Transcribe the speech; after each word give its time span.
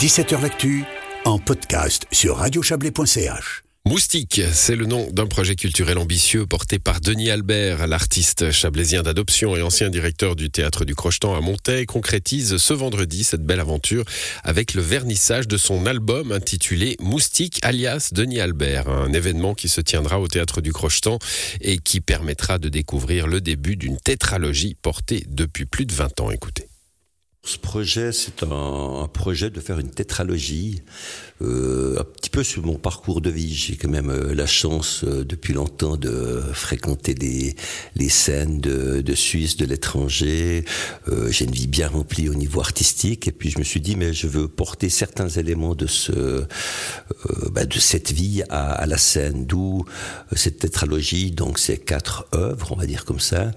17h 0.00 0.40
L'actu 0.40 0.84
en 1.26 1.38
podcast 1.38 2.06
sur 2.10 2.38
radiochablais.ch. 2.38 3.64
Moustique, 3.84 4.40
c'est 4.50 4.74
le 4.74 4.86
nom 4.86 5.06
d'un 5.10 5.26
projet 5.26 5.56
culturel 5.56 5.98
ambitieux 5.98 6.46
porté 6.46 6.78
par 6.78 7.02
Denis 7.02 7.28
Albert, 7.28 7.86
l'artiste 7.86 8.50
chablaisien 8.50 9.02
d'adoption 9.02 9.56
et 9.56 9.60
ancien 9.60 9.90
directeur 9.90 10.36
du 10.36 10.48
théâtre 10.48 10.86
du 10.86 10.94
Crochetan 10.94 11.36
à 11.36 11.42
Montaix, 11.42 11.84
concrétise 11.84 12.56
ce 12.56 12.72
vendredi 12.72 13.24
cette 13.24 13.44
belle 13.44 13.60
aventure 13.60 14.06
avec 14.42 14.72
le 14.72 14.80
vernissage 14.80 15.46
de 15.46 15.58
son 15.58 15.84
album 15.84 16.32
intitulé 16.32 16.96
Moustique 16.98 17.58
alias 17.62 18.08
Denis 18.12 18.40
Albert, 18.40 18.88
un 18.88 19.12
événement 19.12 19.52
qui 19.52 19.68
se 19.68 19.82
tiendra 19.82 20.18
au 20.18 20.28
théâtre 20.28 20.62
du 20.62 20.72
Crochetan 20.72 21.18
et 21.60 21.76
qui 21.76 22.00
permettra 22.00 22.56
de 22.56 22.70
découvrir 22.70 23.26
le 23.26 23.42
début 23.42 23.76
d'une 23.76 23.98
tétralogie 23.98 24.76
portée 24.80 25.26
depuis 25.28 25.66
plus 25.66 25.84
de 25.84 25.92
20 25.92 26.20
ans. 26.22 26.30
Écoutez. 26.30 26.69
Ce 27.42 27.58
projet, 27.58 28.12
c'est 28.12 28.42
un, 28.42 29.08
projet 29.12 29.50
de 29.50 29.60
faire 29.60 29.78
une 29.78 29.90
tétralogie, 29.90 30.82
euh, 31.42 31.98
un 32.00 32.04
petit 32.04 32.30
peu 32.30 32.42
sur 32.42 32.64
mon 32.64 32.76
parcours 32.76 33.20
de 33.20 33.30
vie. 33.30 33.54
J'ai 33.54 33.76
quand 33.76 33.88
même 33.88 34.10
euh, 34.10 34.34
la 34.34 34.46
chance 34.46 35.04
euh, 35.04 35.24
depuis 35.24 35.52
longtemps 35.54 35.96
de 35.96 36.42
fréquenter 36.52 37.14
les, 37.14 37.56
les 37.96 38.08
scènes 38.08 38.60
de, 38.60 39.00
de 39.00 39.14
Suisse, 39.14 39.56
de 39.56 39.64
l'étranger. 39.64 40.64
Euh, 41.08 41.30
J'ai 41.30 41.44
une 41.46 41.52
vie 41.52 41.66
bien 41.66 41.88
remplie 41.88 42.28
au 42.28 42.34
niveau 42.34 42.60
artistique, 42.60 43.28
et 43.28 43.32
puis 43.32 43.50
je 43.50 43.58
me 43.58 43.64
suis 43.64 43.80
dit, 43.80 43.96
mais 43.96 44.12
je 44.12 44.26
veux 44.26 44.48
porter 44.48 44.88
certains 44.90 45.28
éléments 45.28 45.74
de 45.74 45.86
ce, 45.86 46.12
euh, 46.12 46.46
bah, 47.52 47.64
de 47.64 47.78
cette 47.78 48.12
vie 48.12 48.42
à, 48.48 48.72
à 48.72 48.86
la 48.86 48.98
scène, 48.98 49.46
d'où 49.46 49.84
cette 50.34 50.58
tétralogie. 50.58 51.30
Donc, 51.30 51.58
c'est 51.58 51.78
quatre 51.78 52.26
œuvres, 52.34 52.72
on 52.72 52.76
va 52.76 52.86
dire 52.86 53.04
comme 53.04 53.20
ça. 53.20 53.50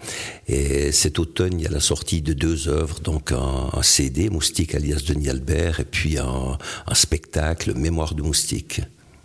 Et 0.47 0.91
cet 0.91 1.19
automne, 1.19 1.59
il 1.59 1.63
y 1.63 1.67
a 1.67 1.71
la 1.71 1.79
sortie 1.79 2.21
de 2.21 2.33
deux 2.33 2.67
œuvres, 2.67 2.99
donc 3.01 3.31
un 3.31 3.69
un 3.73 3.81
CD, 3.83 4.29
Moustique 4.29 4.75
alias 4.75 5.01
Denis 5.07 5.29
Albert, 5.29 5.79
et 5.79 5.85
puis 5.85 6.17
un, 6.17 6.57
un 6.87 6.93
spectacle, 6.95 7.72
Mémoire 7.75 8.15
de 8.15 8.21
Moustique. 8.21 8.81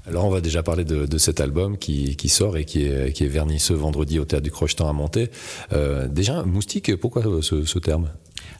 Alors 0.07 0.25
on 0.25 0.31
va 0.31 0.41
déjà 0.41 0.63
parler 0.63 0.85
de, 0.85 1.05
de 1.05 1.19
cet 1.19 1.41
album 1.41 1.77
qui, 1.77 2.17
qui, 2.17 2.29
sort 2.31 2.57
et 2.57 2.65
qui 2.65 2.85
est, 2.85 3.13
qui 3.13 3.25
est, 3.25 3.29
verni 3.29 3.61
ce 3.61 3.75
vendredi 3.75 4.19
au 4.19 4.25
Théâtre 4.25 4.45
du 4.45 4.51
Crochetan 4.51 4.89
à 4.89 4.93
Monter. 4.93 5.31
Euh, 5.73 6.09
déjà, 6.09 6.43
Moustique, 6.45 6.97
pourquoi 6.97 7.23
ce, 7.43 7.65
ce 7.65 7.79
terme? 7.79 8.09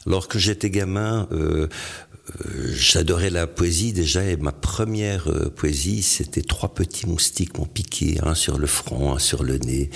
Alors 0.05 0.27
que 0.27 0.39
j'étais 0.39 0.69
gamin, 0.69 1.27
euh, 1.31 1.67
j'adorais 2.73 3.29
la 3.29 3.47
poésie 3.47 3.93
déjà 3.93 4.23
et 4.23 4.37
ma 4.37 4.51
première 4.51 5.27
euh, 5.27 5.49
poésie 5.49 6.01
c'était 6.01 6.41
trois 6.41 6.73
petits 6.73 7.07
moustiques 7.07 7.57
m'ont 7.57 7.65
piqué 7.65 8.17
un 8.23 8.35
sur 8.35 8.57
le 8.57 8.67
front 8.67 9.13
un 9.15 9.19
sur 9.19 9.43
le 9.43 9.57
nez 9.57 9.89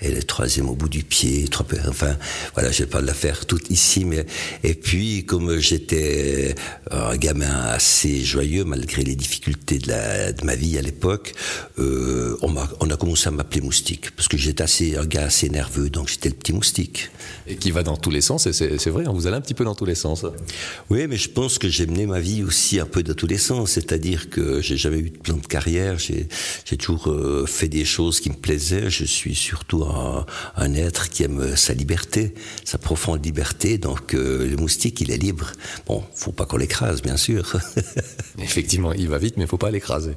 et 0.00 0.10
le 0.10 0.22
troisième 0.22 0.68
au 0.68 0.74
bout 0.74 0.88
du 0.88 1.02
pied 1.02 1.48
trois 1.48 1.66
enfin 1.88 2.16
voilà 2.54 2.70
je 2.70 2.84
vais 2.84 2.88
pas 2.90 3.00
la 3.00 3.14
faire 3.14 3.46
toute 3.46 3.70
ici 3.70 4.04
mais 4.04 4.26
et 4.62 4.74
puis 4.74 5.24
comme 5.24 5.58
j'étais 5.58 6.54
un 6.90 7.16
gamin 7.16 7.56
assez 7.66 8.22
joyeux 8.22 8.64
malgré 8.64 9.02
les 9.02 9.16
difficultés 9.16 9.78
de, 9.78 9.88
la, 9.88 10.32
de 10.32 10.44
ma 10.44 10.56
vie 10.56 10.78
à 10.78 10.82
l'époque 10.82 11.34
euh, 11.78 12.36
on, 12.42 12.56
a, 12.56 12.68
on 12.80 12.90
a 12.90 12.96
commencé 12.96 13.28
à 13.28 13.30
m'appeler 13.30 13.60
moustique 13.60 14.10
parce 14.14 14.28
que 14.28 14.36
j'étais 14.36 14.62
assez 14.62 14.96
un 14.96 15.06
gars 15.06 15.24
assez 15.24 15.48
nerveux 15.48 15.90
donc 15.90 16.08
j'étais 16.08 16.28
le 16.28 16.34
petit 16.34 16.52
moustique. 16.52 17.10
Et 17.46 17.56
qui 17.56 17.70
va 17.70 17.82
dans 17.82 17.96
tous 17.96 18.10
les 18.10 18.20
sens 18.20 18.46
et 18.46 18.52
c'est 18.52 18.90
vrai 18.90 19.06
on 19.06 19.12
vous 19.12 19.26
allez 19.26 19.36
un 19.36 19.40
petit 19.40 19.54
peu 19.54 19.64
dans 19.64 19.74
tous 19.74 19.84
les 19.84 19.94
sens. 19.94 20.24
Oui 20.90 21.06
mais 21.06 21.16
je 21.16 21.28
pense 21.28 21.58
que 21.58 21.68
j'ai 21.78 21.86
mené 21.86 22.06
ma 22.06 22.18
vie 22.18 22.42
aussi 22.42 22.80
un 22.80 22.86
peu 22.86 23.04
dans 23.04 23.14
tous 23.14 23.28
les 23.28 23.38
sens, 23.38 23.70
c'est-à-dire 23.70 24.30
que 24.30 24.60
j'ai 24.60 24.76
jamais 24.76 24.98
eu 24.98 25.10
de 25.10 25.18
plan 25.18 25.36
de 25.36 25.46
carrière, 25.46 25.96
j'ai 26.00 26.26
toujours 26.76 27.08
euh, 27.08 27.46
fait 27.46 27.68
des 27.68 27.84
choses 27.84 28.18
qui 28.18 28.30
me 28.30 28.34
plaisaient, 28.34 28.90
je 28.90 29.04
suis 29.04 29.36
surtout 29.36 29.84
un, 29.84 30.26
un 30.56 30.74
être 30.74 31.08
qui 31.08 31.22
aime 31.22 31.54
sa 31.54 31.74
liberté, 31.74 32.34
sa 32.64 32.78
profonde 32.78 33.24
liberté, 33.24 33.78
donc 33.78 34.14
euh, 34.14 34.50
le 34.50 34.56
moustique 34.56 35.00
il 35.02 35.12
est 35.12 35.18
libre. 35.18 35.52
Bon, 35.86 36.02
faut 36.16 36.32
pas 36.32 36.46
qu'on 36.46 36.56
l'écrase 36.56 37.00
bien 37.00 37.16
sûr. 37.16 37.60
Effectivement, 38.42 38.92
il 38.92 39.08
va 39.08 39.18
vite 39.18 39.36
mais 39.36 39.46
faut 39.46 39.56
pas 39.56 39.70
l'écraser. 39.70 40.14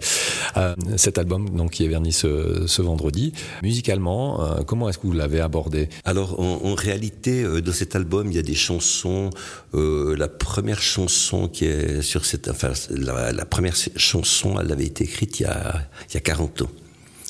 Euh, 0.58 0.74
cet 0.98 1.20
album 1.20 1.48
donc 1.52 1.74
qui 1.74 1.86
est 1.86 1.90
verni 1.90 2.12
ce, 2.12 2.66
ce 2.66 2.82
vendredi, 2.82 3.34
musicalement, 3.62 4.64
comment 4.66 4.90
est-ce 4.90 4.98
que 4.98 5.06
vous 5.06 5.14
l'avez 5.14 5.42
abordé? 5.42 5.90
Alors 6.06 6.40
en, 6.40 6.62
en 6.64 6.74
réalité, 6.74 7.44
dans 7.62 7.72
cet 7.72 7.96
album, 7.96 8.32
il 8.32 8.36
y 8.36 8.40
a 8.40 8.42
des 8.42 8.56
chansons, 8.56 9.30
la 9.74 10.28
première 10.28 10.82
chanson 10.82 11.51
est 11.60 12.02
sur 12.02 12.26
cette, 12.26 12.50
la, 12.90 13.46
première 13.46 13.76
chanson, 13.96 14.60
elle 14.60 14.72
avait 14.72 14.86
été 14.86 15.04
écrite 15.04 15.40
il 15.40 15.44
y 15.44 15.46
a, 15.46 15.90
il 16.10 16.14
y 16.16 16.18
a 16.18 16.22
40 16.22 16.64
ans. 16.64 16.72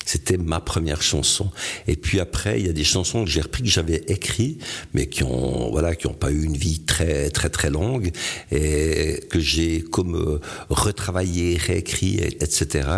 C'était 0.04 0.36
ma 0.36 0.60
première 0.60 1.02
chanson. 1.02 1.50
Et 1.86 1.96
puis 1.96 2.20
après, 2.20 2.60
il 2.60 2.66
y 2.66 2.68
a 2.68 2.72
des 2.72 2.84
chansons 2.84 3.24
que 3.24 3.30
j'ai 3.30 3.40
repris 3.40 3.62
que 3.62 3.68
j'avais 3.68 4.02
écrit, 4.08 4.58
mais 4.94 5.06
qui 5.06 5.22
ont 5.22 5.70
voilà, 5.70 5.94
qui 5.94 6.08
pas 6.08 6.30
eu 6.30 6.44
une 6.44 6.56
vie 6.56 6.80
très 6.80 7.30
très 7.30 7.48
très 7.48 7.70
longue 7.70 8.10
et 8.50 9.20
que 9.30 9.40
j'ai 9.40 9.80
comme 9.80 10.16
euh, 10.16 10.40
retravaillé, 10.68 11.56
réécrit, 11.56 12.16
etc. 12.16 12.88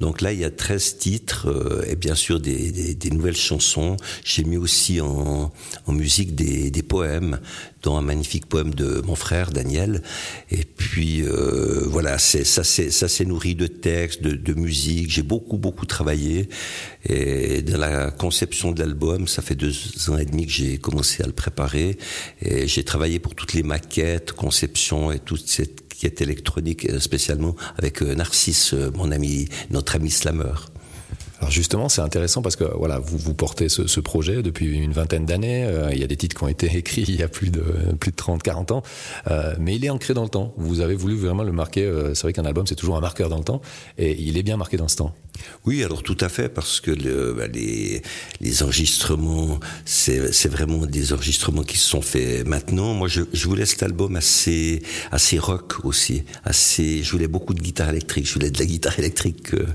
Donc 0.00 0.20
là, 0.20 0.32
il 0.32 0.40
y 0.40 0.44
a 0.44 0.50
13 0.50 0.98
titres 0.98 1.48
euh, 1.48 1.84
et 1.88 1.96
bien 1.96 2.14
sûr 2.14 2.40
des, 2.40 2.96
nouvelles 3.10 3.36
chansons. 3.36 3.96
J'ai 4.24 4.44
mis 4.44 4.56
aussi 4.56 5.00
en, 5.00 5.52
musique 5.88 6.34
des 6.34 6.82
poèmes, 6.82 7.40
dont 7.82 7.96
un 7.96 8.02
magnifique 8.02 8.46
poème 8.46 8.74
de 8.74 9.00
mon 9.06 9.14
frère 9.14 9.50
Daniel. 9.50 10.02
Et 10.50 10.64
puis 10.64 11.22
euh, 11.22 11.84
voilà, 11.86 12.18
c'est 12.18 12.44
ça, 12.44 12.64
c'est 12.64 12.90
ça 12.90 13.08
s'est 13.08 13.24
nourri 13.24 13.54
de 13.54 13.66
textes, 13.66 14.22
de, 14.22 14.32
de 14.32 14.54
musique. 14.54 15.10
J'ai 15.10 15.22
beaucoup 15.22 15.56
beaucoup 15.56 15.86
travaillé. 15.86 16.48
Et 17.08 17.62
dans 17.62 17.78
la 17.78 18.10
conception 18.10 18.72
de 18.72 18.80
l'album, 18.80 19.26
ça 19.26 19.42
fait 19.42 19.54
deux 19.54 19.72
ans 20.08 20.18
et 20.18 20.24
demi 20.24 20.46
que 20.46 20.52
j'ai 20.52 20.78
commencé 20.78 21.22
à 21.22 21.26
le 21.26 21.32
préparer. 21.32 21.96
Et 22.42 22.68
j'ai 22.68 22.84
travaillé 22.84 23.18
pour 23.18 23.34
toutes 23.34 23.54
les 23.54 23.62
maquettes, 23.62 24.32
conception 24.32 25.12
et 25.12 25.18
toute 25.18 25.48
cette 25.48 25.88
quête 25.88 26.20
électronique, 26.22 26.88
spécialement 27.00 27.56
avec 27.76 28.00
Narcisse, 28.00 28.74
mon 28.94 29.10
ami, 29.10 29.48
notre 29.70 29.96
ami 29.96 30.10
slammer. 30.10 30.54
Alors 31.40 31.50
justement, 31.50 31.88
c'est 31.88 32.02
intéressant 32.02 32.42
parce 32.42 32.54
que 32.54 32.64
voilà, 32.64 32.98
vous 32.98 33.16
vous 33.16 33.34
portez 33.34 33.70
ce, 33.70 33.86
ce 33.86 34.00
projet 34.00 34.42
depuis 34.42 34.78
une 34.78 34.92
vingtaine 34.92 35.24
d'années. 35.24 35.64
Euh, 35.64 35.90
il 35.92 35.98
y 35.98 36.04
a 36.04 36.06
des 36.06 36.16
titres 36.16 36.36
qui 36.36 36.44
ont 36.44 36.48
été 36.48 36.66
écrits 36.76 37.04
il 37.08 37.16
y 37.16 37.22
a 37.22 37.28
plus 37.28 37.50
de 37.50 37.62
plus 37.98 38.10
de 38.10 38.16
30, 38.16 38.42
40 38.42 38.72
ans, 38.72 38.82
euh, 39.30 39.54
mais 39.58 39.76
il 39.76 39.84
est 39.84 39.90
ancré 39.90 40.12
dans 40.12 40.22
le 40.22 40.28
temps. 40.28 40.52
Vous 40.58 40.80
avez 40.80 40.94
voulu 40.94 41.16
vraiment 41.16 41.42
le 41.42 41.52
marquer. 41.52 41.84
Euh, 41.84 42.14
c'est 42.14 42.22
vrai 42.24 42.32
qu'un 42.34 42.44
album 42.44 42.66
c'est 42.66 42.74
toujours 42.74 42.96
un 42.96 43.00
marqueur 43.00 43.30
dans 43.30 43.38
le 43.38 43.44
temps, 43.44 43.62
et 43.96 44.20
il 44.20 44.36
est 44.36 44.42
bien 44.42 44.58
marqué 44.58 44.76
dans 44.76 44.88
ce 44.88 44.96
temps. 44.96 45.14
Oui, 45.66 45.84
alors 45.84 46.02
tout 46.02 46.16
à 46.20 46.28
fait, 46.28 46.48
parce 46.48 46.80
que 46.80 46.90
bah, 47.32 47.46
les, 47.48 48.02
enregistrements, 48.62 49.60
c'est 49.84 50.48
vraiment 50.48 50.86
des 50.86 51.12
enregistrements 51.12 51.62
qui 51.62 51.78
se 51.78 51.88
sont 51.88 52.02
faits 52.02 52.46
maintenant. 52.46 52.94
Moi, 52.94 53.08
je, 53.08 53.22
je 53.32 53.48
voulais 53.48 53.66
cet 53.66 53.82
album 53.82 54.16
assez 54.16 54.82
assez 55.10 55.38
rock 55.38 55.84
aussi, 55.84 56.24
assez. 56.44 57.02
Je 57.02 57.10
voulais 57.12 57.28
beaucoup 57.28 57.54
de 57.54 57.60
guitare 57.60 57.90
électrique. 57.90 58.26
Je 58.26 58.34
voulais 58.34 58.50
de 58.50 58.58
la 58.58 58.66
guitare 58.66 58.98
électrique 58.98 59.54
euh, 59.54 59.66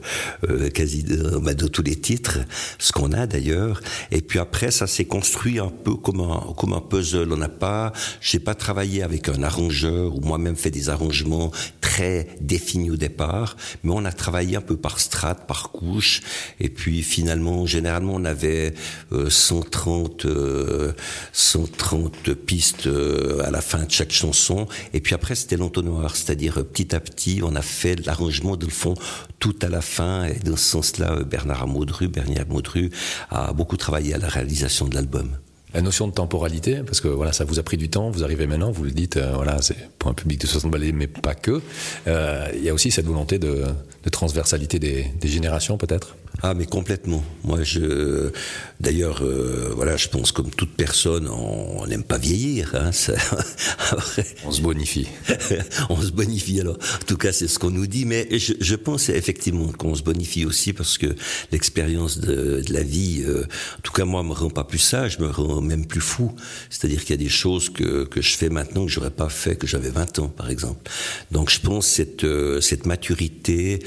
euh, 0.50 0.70
quasi 0.70 1.04
de, 1.04 1.38
bah, 1.38 1.54
de 1.54 1.68
tous 1.68 1.84
les 1.84 1.96
titres, 1.96 2.40
ce 2.80 2.92
qu'on 2.92 3.12
a 3.12 3.28
d'ailleurs. 3.28 3.82
Et 4.12 4.22
puis 4.22 4.40
après, 4.40 4.72
ça 4.72 4.88
s'est 4.88 5.06
construit 5.06 5.60
un 5.60 5.70
peu 5.70 5.96
comme 5.96 6.22
un 6.22 6.54
comme 6.58 6.74
un 6.74 6.82
puzzle. 6.82 7.32
On 7.32 7.38
n'a 7.38 7.50
pas, 7.50 7.94
j'ai 8.22 8.40
pas 8.40 8.56
travaillé 8.56 9.04
avec 9.04 9.30
un 9.30 9.44
arrangeur 9.44 10.16
ou 10.16 10.22
moi-même 10.22 10.56
fait 10.56 10.72
des 10.72 10.90
arrangements 10.90 11.52
très 11.82 12.28
définis 12.42 12.92
au 12.92 12.98
départ, 12.98 13.56
mais 13.84 13.92
on 13.94 14.06
a 14.06 14.12
travaillé 14.12 14.58
un 14.58 14.62
peu 14.62 14.78
par 14.78 15.00
strat, 15.00 15.36
par 15.36 15.55
par 15.56 15.72
couche. 15.72 16.22
Et 16.60 16.70
puis 16.70 17.02
finalement, 17.02 17.66
généralement, 17.66 18.16
on 18.16 18.26
avait 18.26 18.74
euh, 19.14 19.30
130, 19.30 20.26
euh, 20.26 20.92
130 21.32 22.34
pistes 22.34 22.88
euh, 22.88 23.42
à 23.46 23.52
la 23.52 23.62
fin 23.62 23.84
de 23.84 23.92
chaque 23.92 24.12
chanson. 24.12 24.68
Et 24.94 25.00
puis 25.00 25.16
après, 25.16 25.36
c'était 25.36 25.58
l'entonnoir, 25.58 26.16
c'est-à-dire 26.16 26.66
petit 26.66 26.94
à 26.94 27.00
petit, 27.00 27.42
on 27.44 27.56
a 27.56 27.62
fait 27.62 28.06
l'arrangement 28.06 28.58
de 28.58 28.66
le 28.66 28.72
fond 28.72 28.96
tout 29.40 29.56
à 29.62 29.70
la 29.70 29.82
fin. 29.82 30.26
Et 30.26 30.40
dans 30.40 30.58
ce 30.58 30.70
sens-là, 30.72 31.24
Bernard 31.24 31.64
Amaudru, 31.64 32.08
Bernier 32.10 32.42
Amaudru, 32.42 32.90
a 33.30 33.54
beaucoup 33.54 33.78
travaillé 33.78 34.14
à 34.14 34.18
la 34.18 34.28
réalisation 34.28 34.88
de 34.88 34.96
l'album 34.96 35.38
la 35.76 35.82
notion 35.82 36.08
de 36.08 36.14
temporalité, 36.14 36.78
parce 36.86 37.02
que 37.02 37.10
voilà, 37.10 37.34
ça 37.34 37.44
vous 37.44 37.60
a 37.60 37.64
pris 37.64 37.76
du 37.76 37.90
temps, 37.90 38.10
vous 38.10 38.24
arrivez 38.24 38.48
maintenant, 38.48 38.72
vous 38.72 38.86
le 38.86 38.92
dites, 38.92 39.18
euh, 39.18 39.34
voilà, 39.36 39.62
c'est 39.62 39.76
pour 40.00 40.10
un 40.10 40.14
public 40.14 40.40
de 40.40 40.48
60 40.48 40.72
balais, 40.72 40.94
mais 40.94 41.08
pas 41.08 41.36
que. 41.36 41.62
Euh, 42.08 42.48
il 42.56 42.64
y 42.64 42.70
a 42.70 42.74
aussi 42.74 42.92
cette 42.92 43.06
volonté 43.06 43.40
de, 43.40 43.66
transversalité 44.10 44.80
des 44.80 45.28
générations, 45.28 45.78
peut-être? 45.78 46.16
Ah 46.42 46.54
mais 46.54 46.66
complètement. 46.66 47.24
Moi 47.44 47.64
je 47.64 48.32
d'ailleurs 48.80 49.24
euh, 49.24 49.72
voilà 49.76 49.96
je 49.96 50.10
pense 50.10 50.32
comme 50.32 50.50
toute 50.50 50.76
personne 50.76 51.28
on 51.28 51.86
n'aime 51.88 52.04
pas 52.04 52.18
vieillir. 52.18 52.76
Hein, 52.76 52.92
ça... 52.92 53.14
Après... 53.92 54.26
On 54.46 54.52
se 54.52 54.62
bonifie. 54.62 55.08
on 55.90 56.02
se 56.02 56.12
bonifie 56.12 56.60
alors. 56.60 56.78
En 56.78 57.06
tout 57.06 57.18
cas 57.18 57.32
c'est 57.32 57.48
ce 57.48 57.58
qu'on 57.58 57.72
nous 57.72 57.88
dit. 57.88 58.06
Mais 58.06 58.28
je, 58.38 58.54
je 58.60 58.76
pense 58.76 59.10
effectivement 59.10 59.68
qu'on 59.68 59.96
se 59.96 60.04
bonifie 60.04 60.46
aussi 60.46 60.74
parce 60.74 60.98
que 60.98 61.08
l'expérience 61.52 62.20
de, 62.20 62.62
de 62.62 62.74
la 62.74 62.84
vie, 62.84 63.24
euh, 63.26 63.44
en 63.78 63.82
tout 63.82 63.94
cas 63.94 64.06
moi 64.06 64.24
me 64.24 64.34
rend 64.34 64.50
pas 64.50 64.66
plus 64.66 64.80
sage, 64.80 65.20
me 65.20 65.28
rend 65.28 65.62
même 65.62 65.86
plus 65.86 66.02
fou. 66.02 66.36
C'est-à-dire 66.70 67.02
qu'il 67.02 67.12
y 67.12 67.20
a 67.20 67.24
des 67.24 67.30
choses 67.30 67.70
que, 67.70 68.06
que 68.06 68.22
je 68.22 68.36
fais 68.36 68.50
maintenant 68.50 68.86
que 68.86 68.92
j'aurais 68.92 69.12
pas 69.12 69.30
fait 69.30 69.56
que 69.56 69.68
j'avais 69.68 69.90
20 69.90 70.20
ans 70.20 70.28
par 70.28 70.50
exemple. 70.50 70.92
Donc 71.32 71.50
je 71.50 71.62
pense 71.62 71.88
cette 71.88 72.24
euh, 72.24 72.62
cette 72.62 72.86
maturité 72.86 73.80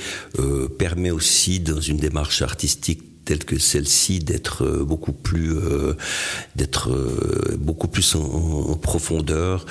permet 0.79 1.11
aussi 1.11 1.61
dans 1.61 1.81
une 1.81 1.97
démarche 1.97 2.38
artistique 2.43 3.08
telle 3.29 3.45
que 3.45 3.59
celle-ci 3.59 4.21
d'être 4.21 4.67
beaucoup 4.85 5.13
plus 5.13 5.55
d'être 6.57 6.89
beaucoup 7.59 7.89
plus 7.89 8.15
en, 8.15 8.75
profondeur. 8.77 9.67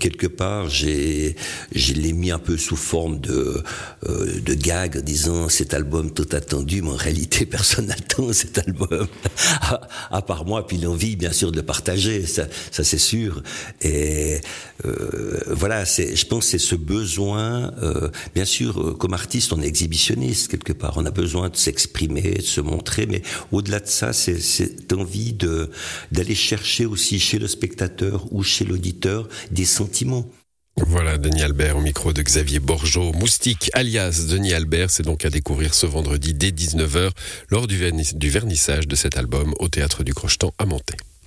quelque 0.00 0.26
part, 0.26 0.68
j'ai 0.68 1.36
je 1.72 1.92
l'ai 1.92 2.12
mis 2.12 2.32
un 2.32 2.40
peu 2.40 2.56
sous 2.56 2.76
forme 2.76 3.20
de 3.20 3.62
de 4.02 4.54
gag, 4.54 4.98
disant 4.98 5.48
cet 5.48 5.74
album 5.74 6.12
tout 6.12 6.26
attendu, 6.32 6.82
mais 6.82 6.90
en 6.90 6.96
réalité 6.96 7.46
personne 7.58 7.86
n'attend 7.86 8.32
cet 8.32 8.58
album 8.58 9.06
à, 10.10 10.22
part 10.22 10.44
moi, 10.44 10.66
puis 10.66 10.78
l'envie 10.78 11.14
bien 11.14 11.32
sûr 11.32 11.52
de 11.52 11.60
partager, 11.60 12.26
ça, 12.26 12.46
ça 12.72 12.82
c'est 12.82 12.98
sûr. 12.98 13.42
Et 13.80 14.40
euh, 14.84 15.40
voilà, 15.48 15.84
c'est, 15.84 16.16
je 16.16 16.26
pense 16.26 16.46
c'est 16.46 16.58
ce 16.58 16.74
besoin, 16.74 17.72
euh, 17.82 18.08
bien 18.34 18.44
sûr, 18.44 18.80
euh, 18.80 18.94
comme 18.94 19.14
artiste, 19.14 19.52
on 19.52 19.60
est 19.60 19.66
exhibitionniste 19.66 20.48
quelque 20.48 20.72
part, 20.72 20.94
on 20.96 21.06
a 21.06 21.10
besoin 21.10 21.48
de 21.48 21.56
s'exprimer, 21.56 22.34
de 22.34 22.42
se 22.42 22.60
montrer, 22.60 22.87
mais 23.08 23.22
au-delà 23.52 23.80
de 23.80 23.86
ça, 23.86 24.12
c'est 24.12 24.40
cette 24.40 24.92
envie 24.92 25.32
d'aller 25.32 26.34
chercher 26.34 26.86
aussi 26.86 27.18
chez 27.18 27.38
le 27.38 27.48
spectateur 27.48 28.26
ou 28.32 28.42
chez 28.42 28.64
l'auditeur 28.64 29.28
des 29.50 29.64
sentiments. 29.64 30.28
Voilà, 30.86 31.18
Denis 31.18 31.42
Albert 31.42 31.76
au 31.76 31.80
micro 31.80 32.12
de 32.12 32.22
Xavier 32.22 32.60
Borgeot. 32.60 33.12
Moustique 33.12 33.70
alias 33.74 34.26
Denis 34.28 34.54
Albert, 34.54 34.90
c'est 34.90 35.02
donc 35.02 35.24
à 35.24 35.30
découvrir 35.30 35.74
ce 35.74 35.86
vendredi 35.86 36.34
dès 36.34 36.50
19h 36.50 37.10
lors 37.50 37.66
du, 37.66 37.76
vernissage 38.28 38.86
de 38.86 38.94
cet 38.94 39.16
album 39.16 39.54
au 39.58 39.68
Théâtre 39.68 40.04
du 40.04 40.14
Crochetan 40.14 40.52
à 40.58 40.66
Monté. 40.66 40.94